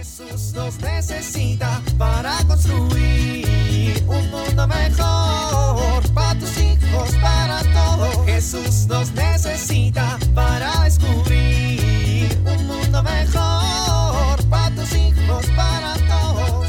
Jesús 0.00 0.54
nos 0.54 0.80
necesita 0.80 1.82
para 1.98 2.38
construir 2.48 4.02
un 4.08 4.30
mundo 4.30 4.66
mejor 4.66 6.14
para 6.14 6.40
tus 6.40 6.56
hijos, 6.56 7.10
para 7.20 7.60
todos. 7.74 8.24
Jesús 8.24 8.86
nos 8.86 9.12
necesita 9.12 10.18
para 10.34 10.84
descubrir 10.84 12.30
un 12.46 12.66
mundo 12.66 13.02
mejor 13.02 14.38
para 14.48 14.74
tus 14.74 14.90
hijos, 14.94 15.44
para 15.54 15.92
todos. 16.08 16.66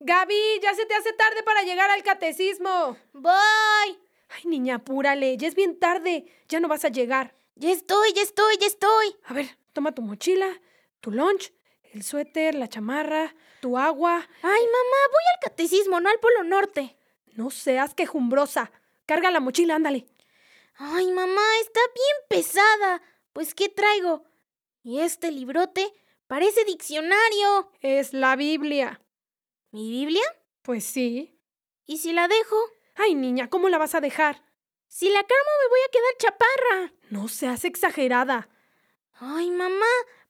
Gaby, 0.00 0.60
ya 0.60 0.74
se 0.74 0.84
te 0.84 0.94
hace 0.96 1.12
tarde 1.12 1.44
para 1.44 1.62
llegar 1.62 1.92
al 1.92 2.02
catecismo. 2.02 2.96
Voy. 3.12 3.32
Ay, 4.30 4.46
niña, 4.46 4.74
apúrale, 4.74 5.36
ya 5.36 5.46
es 5.46 5.54
bien 5.54 5.78
tarde, 5.78 6.24
ya 6.48 6.58
no 6.58 6.66
vas 6.66 6.84
a 6.84 6.88
llegar. 6.88 7.36
Ya 7.54 7.70
estoy, 7.70 8.12
ya 8.14 8.22
estoy, 8.22 8.56
ya 8.58 8.66
estoy. 8.66 9.16
A 9.26 9.32
ver, 9.32 9.46
toma 9.74 9.92
tu 9.92 10.00
mochila, 10.00 10.48
tu 11.00 11.10
lunch, 11.10 11.52
el 11.92 12.02
suéter, 12.02 12.54
la 12.54 12.68
chamarra, 12.68 13.34
tu 13.60 13.76
agua. 13.76 14.16
Ay, 14.42 14.62
mamá, 14.62 15.00
voy 15.12 15.22
al 15.34 15.40
catecismo, 15.42 16.00
no 16.00 16.08
al 16.08 16.18
Polo 16.20 16.44
Norte. 16.44 16.96
No 17.34 17.50
seas 17.50 17.94
quejumbrosa. 17.94 18.72
Carga 19.04 19.30
la 19.30 19.40
mochila, 19.40 19.74
ándale. 19.74 20.06
Ay, 20.76 21.12
mamá, 21.12 21.42
está 21.60 21.80
bien 21.94 22.16
pesada. 22.28 23.02
Pues, 23.32 23.54
¿qué 23.54 23.68
traigo? 23.68 24.24
Y 24.82 25.00
este 25.00 25.30
librote 25.30 25.92
parece 26.26 26.64
diccionario. 26.64 27.70
Es 27.80 28.12
la 28.12 28.36
Biblia. 28.36 29.00
¿Mi 29.70 29.90
Biblia? 29.90 30.24
Pues 30.62 30.84
sí. 30.84 31.38
¿Y 31.84 31.98
si 31.98 32.12
la 32.12 32.28
dejo? 32.28 32.56
Ay, 32.96 33.14
niña, 33.14 33.50
¿cómo 33.50 33.68
la 33.68 33.78
vas 33.78 33.94
a 33.94 34.00
dejar? 34.00 34.42
Si 34.88 35.08
la 35.08 35.20
carmo 35.20 35.50
me 35.62 35.68
voy 35.68 35.80
a 35.86 35.90
quedar 35.90 36.16
chaparra. 36.18 36.92
No 37.10 37.28
seas 37.28 37.64
exagerada. 37.64 38.48
Ay, 39.14 39.50
mamá, 39.50 39.86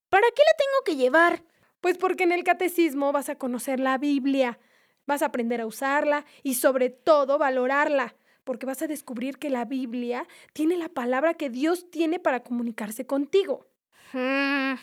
¿para 0.08 0.26
qué 0.34 0.42
la 0.42 0.56
tengo 0.56 0.84
que 0.84 0.96
llevar? 0.96 1.42
Pues 1.80 1.98
porque 1.98 2.24
en 2.24 2.32
el 2.32 2.44
catecismo 2.44 3.12
vas 3.12 3.28
a 3.28 3.36
conocer 3.36 3.80
la 3.80 3.98
Biblia, 3.98 4.58
vas 5.06 5.22
a 5.22 5.26
aprender 5.26 5.60
a 5.60 5.66
usarla 5.66 6.24
y 6.42 6.54
sobre 6.54 6.90
todo 6.90 7.38
valorarla, 7.38 8.14
porque 8.44 8.66
vas 8.66 8.82
a 8.82 8.86
descubrir 8.86 9.38
que 9.38 9.50
la 9.50 9.64
Biblia 9.64 10.26
tiene 10.52 10.76
la 10.76 10.88
palabra 10.88 11.34
que 11.34 11.50
Dios 11.50 11.90
tiene 11.90 12.18
para 12.18 12.42
comunicarse 12.42 13.06
contigo. 13.06 13.66
Hmm, 14.12 14.74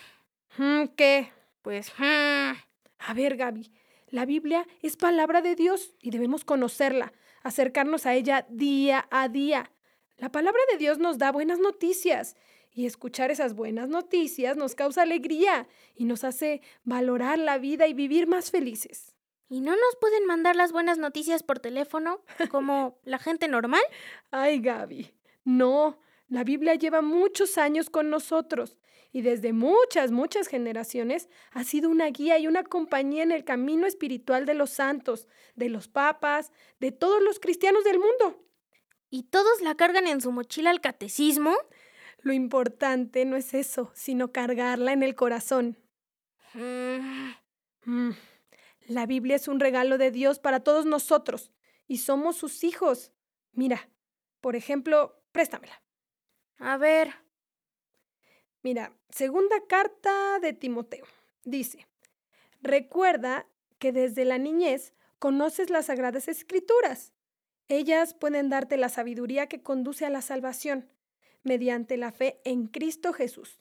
Mm, 0.58 0.88
¿Qué? 0.96 1.32
pues, 1.62 1.92
hmm. 1.98 2.52
A 3.00 3.14
ver, 3.16 3.38
Gaby, 3.38 3.72
la 4.10 4.26
Biblia 4.26 4.68
es 4.82 4.98
palabra 4.98 5.42
de 5.42 5.56
Dios 5.56 5.96
y 6.02 6.12
debemos 6.12 6.44
conocerla, 6.44 7.14
acercarnos 7.44 8.06
a 8.06 8.14
ella 8.14 8.46
día 8.50 9.08
a 9.12 9.30
día. 9.30 9.72
La 10.18 10.32
palabra 10.32 10.62
de 10.72 10.78
Dios 10.78 10.98
nos 11.00 11.18
da 11.18 11.32
buenas 11.32 11.60
noticias 11.60 12.36
y 12.74 12.86
escuchar 12.86 13.32
esas 13.32 13.54
buenas 13.54 13.90
noticias 13.90 14.58
nos 14.58 14.76
causa 14.76 15.02
alegría 15.02 15.68
y 15.96 16.06
nos 16.06 16.24
hace 16.24 16.62
valorar 16.84 17.40
la 17.40 17.58
vida 17.58 17.88
y 17.88 17.94
vivir 17.94 18.28
más 18.28 18.52
felices. 18.52 19.16
¿Y 19.50 19.60
no 19.60 19.72
nos 19.72 19.96
pueden 20.00 20.26
mandar 20.26 20.56
las 20.56 20.72
buenas 20.72 20.98
noticias 20.98 21.44
por 21.44 21.60
teléfono, 21.60 22.24
como 22.50 22.98
la 23.04 23.20
gente 23.20 23.50
normal? 23.50 23.82
Ay, 24.32 24.62
Gaby, 24.62 25.14
no, 25.44 26.00
la 26.30 26.46
Biblia 26.46 26.76
lleva 26.76 27.02
muchos 27.02 27.58
años 27.58 27.90
con 27.90 28.10
nosotros 28.10 28.78
y 29.12 29.22
desde 29.22 29.52
muchas, 29.52 30.12
muchas 30.12 30.48
generaciones 30.48 31.28
ha 31.52 31.66
sido 31.66 31.90
una 31.90 32.06
guía 32.08 32.40
y 32.40 32.48
una 32.48 32.64
compañía 32.64 33.24
en 33.24 33.34
el 33.34 33.44
camino 33.44 33.86
espiritual 33.86 34.46
de 34.46 34.54
los 34.54 34.70
santos, 34.70 35.28
de 35.56 35.68
los 35.68 35.90
papas, 35.90 36.52
de 36.80 36.94
todos 36.94 37.22
los 37.22 37.40
cristianos 37.40 37.84
del 37.84 38.00
mundo. 38.00 38.42
¿Y 39.10 39.24
todos 39.24 39.60
la 39.60 39.76
cargan 39.76 40.08
en 40.08 40.22
su 40.22 40.32
mochila 40.32 40.70
al 40.70 40.80
catecismo? 40.80 41.54
Lo 42.22 42.34
importante 42.34 43.26
no 43.26 43.36
es 43.36 43.54
eso, 43.54 43.92
sino 43.96 44.32
cargarla 44.32 44.94
en 44.94 45.04
el 45.04 45.16
corazón. 45.16 45.78
Mm, 46.54 47.32
Mm, 47.86 48.12
La 48.88 49.06
Biblia 49.06 49.36
es 49.36 49.48
un 49.48 49.60
regalo 49.60 49.98
de 49.98 50.12
Dios 50.12 50.40
para 50.40 50.62
todos 50.62 50.86
nosotros 50.86 51.52
y 51.88 51.98
somos 51.98 52.38
sus 52.38 52.64
hijos. 52.64 53.12
Mira, 53.54 53.90
por 54.40 54.56
ejemplo, 54.56 55.22
préstamela. 55.32 55.82
A 56.58 56.78
ver, 56.78 57.14
Mira, 58.64 58.96
segunda 59.10 59.56
carta 59.68 60.38
de 60.40 60.54
Timoteo. 60.54 61.06
Dice, 61.44 61.88
recuerda 62.62 63.48
que 63.80 63.92
desde 63.92 64.24
la 64.24 64.38
niñez 64.38 64.94
conoces 65.18 65.72
las 65.72 65.88
sagradas 65.88 66.28
escrituras. 66.28 67.12
Ellas 67.70 68.14
pueden 68.14 68.50
darte 68.50 68.78
la 68.78 68.90
sabiduría 68.90 69.48
que 69.48 69.64
conduce 69.64 70.06
a 70.06 70.12
la 70.12 70.22
salvación 70.22 70.92
mediante 71.44 71.98
la 71.98 72.12
fe 72.12 72.40
en 72.44 72.68
Cristo 72.68 73.14
Jesús. 73.14 73.58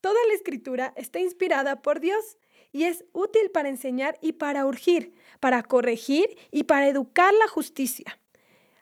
Toda 0.00 0.18
la 0.28 0.34
escritura 0.34 0.92
está 0.96 1.20
inspirada 1.20 1.80
por 1.82 2.00
Dios 2.00 2.36
y 2.72 2.84
es 2.84 3.04
útil 3.12 3.50
para 3.52 3.68
enseñar 3.68 4.18
y 4.20 4.32
para 4.32 4.66
urgir, 4.66 5.14
para 5.40 5.62
corregir 5.62 6.36
y 6.50 6.64
para 6.64 6.88
educar 6.88 7.32
la 7.34 7.46
justicia, 7.48 8.18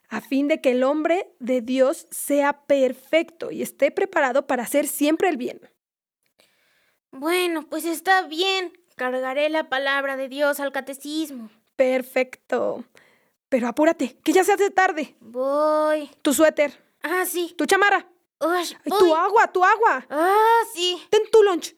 a 0.09 0.21
fin 0.21 0.49
de 0.49 0.61
que 0.61 0.71
el 0.73 0.83
hombre 0.83 1.31
de 1.41 1.61
Dios 1.61 2.07
sea 2.11 2.63
perfecto 2.67 3.51
y 3.51 3.63
esté 3.63 3.91
preparado 3.91 4.47
para 4.47 4.63
hacer 4.63 4.87
siempre 4.87 5.29
el 5.29 5.37
bien. 5.37 5.61
bueno, 7.13 7.67
pues 7.69 7.85
está 7.85 8.23
bien. 8.23 8.73
Cargaré 8.97 9.49
la 9.49 9.69
palabra 9.69 10.17
de 10.17 10.29
Dios 10.29 10.61
al 10.61 10.73
catecismo. 10.73 11.51
Perfecto. 11.77 12.85
Pero 13.49 13.67
apúrate, 13.67 14.17
que 14.23 14.33
ya 14.33 14.45
se 14.45 14.53
hace 14.53 14.71
tarde. 14.71 15.17
Voy. 15.21 16.11
Tu 16.23 16.33
suéter, 16.35 16.73
Ah, 17.03 17.25
sí. 17.27 17.55
tu 17.57 17.65
chamarra, 17.67 18.07
Ush, 18.41 18.73
ay, 18.73 18.93
tu 18.99 19.15
agua, 19.15 19.53
tu 19.53 19.63
agua. 19.63 20.07
Ah, 20.09 20.63
sí. 20.73 21.07
Ten 21.11 21.23
tu 21.31 21.43
lunch. 21.43 21.75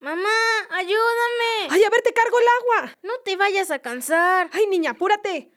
Mamá, 0.00 0.28
ayúdame. 0.70 1.68
Ay, 1.70 1.84
a 1.84 1.90
ver, 1.90 2.02
te 2.02 2.12
cargo 2.12 2.38
el 2.38 2.46
agua. 2.60 2.96
No 3.02 3.12
te 3.24 3.36
vayas 3.36 3.70
a 3.70 3.78
cansar. 3.78 4.48
Ay, 4.52 4.66
niña, 4.66 4.92
apúrate. 4.92 5.52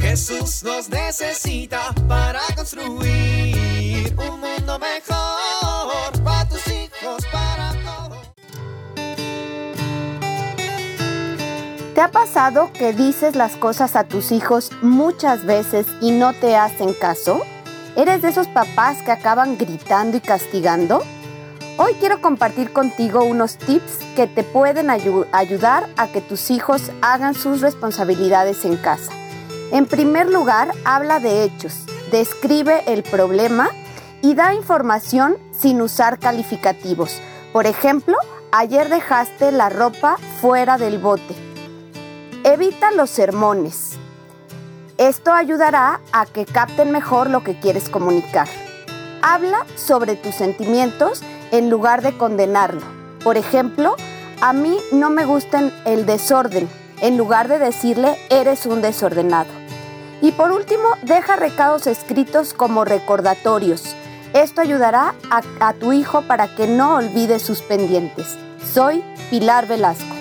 Jesús 0.00 0.62
nos 0.64 0.88
necesita 0.88 1.94
para 2.08 2.40
construir 2.56 4.14
un 4.16 4.40
mundo 4.40 4.78
mejor 4.78 5.25
¿Te 11.96 12.02
ha 12.02 12.10
pasado 12.10 12.70
que 12.74 12.92
dices 12.92 13.36
las 13.36 13.56
cosas 13.56 13.96
a 13.96 14.04
tus 14.04 14.30
hijos 14.30 14.70
muchas 14.82 15.46
veces 15.46 15.86
y 16.02 16.10
no 16.10 16.34
te 16.34 16.54
hacen 16.54 16.92
caso? 16.92 17.40
¿Eres 17.96 18.20
de 18.20 18.28
esos 18.28 18.48
papás 18.48 19.00
que 19.00 19.12
acaban 19.12 19.56
gritando 19.56 20.18
y 20.18 20.20
castigando? 20.20 21.02
Hoy 21.78 21.94
quiero 21.98 22.20
compartir 22.20 22.74
contigo 22.74 23.24
unos 23.24 23.56
tips 23.56 24.00
que 24.14 24.26
te 24.26 24.42
pueden 24.42 24.88
ayu- 24.88 25.26
ayudar 25.32 25.88
a 25.96 26.08
que 26.08 26.20
tus 26.20 26.50
hijos 26.50 26.90
hagan 27.00 27.32
sus 27.32 27.62
responsabilidades 27.62 28.66
en 28.66 28.76
casa. 28.76 29.12
En 29.72 29.86
primer 29.86 30.28
lugar, 30.28 30.72
habla 30.84 31.18
de 31.18 31.44
hechos, 31.44 31.86
describe 32.12 32.84
el 32.92 33.04
problema 33.04 33.70
y 34.20 34.34
da 34.34 34.52
información 34.52 35.38
sin 35.58 35.80
usar 35.80 36.18
calificativos. 36.18 37.22
Por 37.54 37.64
ejemplo, 37.66 38.18
ayer 38.52 38.90
dejaste 38.90 39.50
la 39.50 39.70
ropa 39.70 40.18
fuera 40.42 40.76
del 40.76 40.98
bote. 40.98 41.55
Evita 42.48 42.92
los 42.92 43.10
sermones. 43.10 43.98
Esto 44.98 45.32
ayudará 45.32 46.00
a 46.12 46.26
que 46.26 46.46
capten 46.46 46.92
mejor 46.92 47.28
lo 47.28 47.42
que 47.42 47.58
quieres 47.58 47.88
comunicar. 47.88 48.46
Habla 49.20 49.66
sobre 49.74 50.14
tus 50.14 50.36
sentimientos 50.36 51.22
en 51.50 51.70
lugar 51.70 52.02
de 52.02 52.16
condenarlo. 52.16 52.82
Por 53.24 53.36
ejemplo, 53.36 53.96
a 54.40 54.52
mí 54.52 54.78
no 54.92 55.10
me 55.10 55.24
gusta 55.24 55.72
el 55.86 56.06
desorden, 56.06 56.68
en 57.00 57.16
lugar 57.16 57.48
de 57.48 57.58
decirle 57.58 58.16
eres 58.30 58.64
un 58.64 58.80
desordenado. 58.80 59.50
Y 60.22 60.30
por 60.30 60.52
último, 60.52 60.90
deja 61.02 61.34
recados 61.34 61.88
escritos 61.88 62.54
como 62.54 62.84
recordatorios. 62.84 63.96
Esto 64.34 64.60
ayudará 64.60 65.16
a, 65.32 65.42
a 65.58 65.72
tu 65.72 65.92
hijo 65.92 66.22
para 66.22 66.54
que 66.54 66.68
no 66.68 66.94
olvide 66.94 67.40
sus 67.40 67.60
pendientes. 67.62 68.38
Soy 68.72 69.02
Pilar 69.30 69.66
Velasco. 69.66 70.15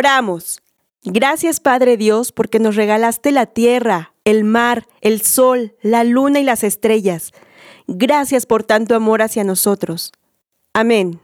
Oramos. 0.00 0.62
Gracias 1.04 1.60
Padre 1.60 1.98
Dios 1.98 2.32
porque 2.32 2.58
nos 2.58 2.74
regalaste 2.74 3.32
la 3.32 3.44
tierra, 3.44 4.14
el 4.24 4.44
mar, 4.44 4.86
el 5.02 5.20
sol, 5.20 5.76
la 5.82 6.04
luna 6.04 6.40
y 6.40 6.42
las 6.42 6.64
estrellas. 6.64 7.32
Gracias 7.86 8.46
por 8.46 8.64
tanto 8.64 8.94
amor 8.94 9.20
hacia 9.20 9.44
nosotros. 9.44 10.12
Amén. 10.72 11.20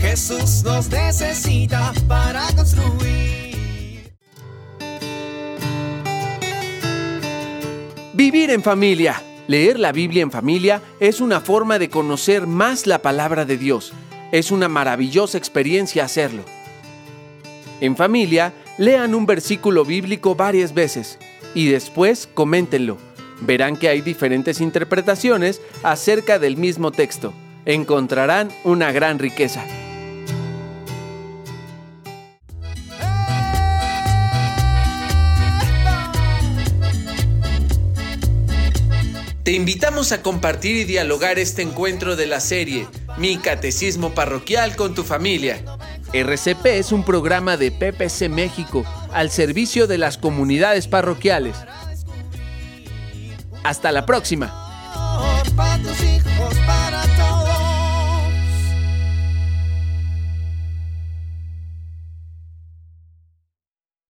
Jesús 0.00 0.62
nos 0.62 0.88
necesita 0.88 1.92
para 2.06 2.46
construir. 2.54 4.14
Vivir 8.14 8.50
en 8.50 8.62
familia. 8.62 9.25
Leer 9.48 9.78
la 9.78 9.92
Biblia 9.92 10.22
en 10.22 10.32
familia 10.32 10.82
es 10.98 11.20
una 11.20 11.40
forma 11.40 11.78
de 11.78 11.88
conocer 11.88 12.46
más 12.46 12.86
la 12.86 13.00
palabra 13.00 13.44
de 13.44 13.56
Dios. 13.56 13.92
Es 14.32 14.50
una 14.50 14.68
maravillosa 14.68 15.38
experiencia 15.38 16.04
hacerlo. 16.04 16.42
En 17.80 17.96
familia, 17.96 18.52
lean 18.78 19.14
un 19.14 19.24
versículo 19.24 19.84
bíblico 19.84 20.34
varias 20.34 20.74
veces 20.74 21.18
y 21.54 21.68
después 21.68 22.28
coméntenlo. 22.34 22.98
Verán 23.40 23.76
que 23.76 23.88
hay 23.88 24.00
diferentes 24.00 24.60
interpretaciones 24.60 25.60
acerca 25.82 26.38
del 26.38 26.56
mismo 26.56 26.90
texto. 26.90 27.32
Encontrarán 27.66 28.48
una 28.64 28.90
gran 28.92 29.18
riqueza. 29.18 29.64
Te 39.46 39.52
invitamos 39.52 40.10
a 40.10 40.22
compartir 40.22 40.74
y 40.74 40.82
dialogar 40.82 41.38
este 41.38 41.62
encuentro 41.62 42.16
de 42.16 42.26
la 42.26 42.40
serie 42.40 42.88
Mi 43.16 43.38
Catecismo 43.38 44.12
Parroquial 44.12 44.74
con 44.74 44.92
tu 44.92 45.04
familia. 45.04 45.62
RCP 46.12 46.66
es 46.66 46.90
un 46.90 47.04
programa 47.04 47.56
de 47.56 47.70
PPC 47.70 48.28
México 48.28 48.84
al 49.12 49.30
servicio 49.30 49.86
de 49.86 49.98
las 49.98 50.18
comunidades 50.18 50.88
parroquiales. 50.88 51.56
Hasta 53.62 53.92
la 53.92 54.04
próxima. 54.04 54.52